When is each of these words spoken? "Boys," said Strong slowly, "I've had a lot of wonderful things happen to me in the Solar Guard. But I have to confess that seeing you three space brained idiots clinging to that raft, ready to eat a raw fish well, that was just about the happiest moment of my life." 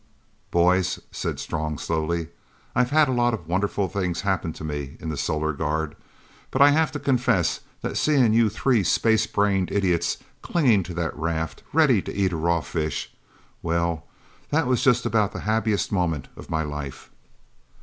"Boys," 0.49 0.97
said 1.11 1.39
Strong 1.39 1.77
slowly, 1.77 2.29
"I've 2.75 2.89
had 2.89 3.07
a 3.07 3.11
lot 3.13 3.35
of 3.35 3.47
wonderful 3.47 3.87
things 3.87 4.21
happen 4.21 4.51
to 4.53 4.63
me 4.63 4.97
in 4.99 5.09
the 5.09 5.15
Solar 5.15 5.53
Guard. 5.53 5.95
But 6.49 6.59
I 6.59 6.71
have 6.71 6.91
to 6.93 6.99
confess 6.99 7.59
that 7.83 7.97
seeing 7.97 8.33
you 8.33 8.49
three 8.49 8.83
space 8.83 9.27
brained 9.27 9.71
idiots 9.71 10.17
clinging 10.41 10.81
to 10.89 10.95
that 10.95 11.15
raft, 11.15 11.61
ready 11.71 12.01
to 12.01 12.13
eat 12.15 12.33
a 12.33 12.37
raw 12.37 12.61
fish 12.61 13.13
well, 13.61 14.07
that 14.49 14.65
was 14.65 14.81
just 14.83 15.05
about 15.05 15.33
the 15.33 15.41
happiest 15.41 15.91
moment 15.91 16.29
of 16.35 16.49
my 16.49 16.63
life." 16.63 17.11